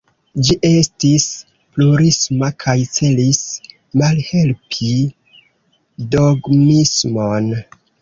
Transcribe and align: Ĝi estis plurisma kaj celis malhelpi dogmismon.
Ĝi 0.45 0.55
estis 0.69 1.25
plurisma 1.75 2.49
kaj 2.65 2.75
celis 2.95 3.43
malhelpi 4.03 4.93
dogmismon. 6.19 7.59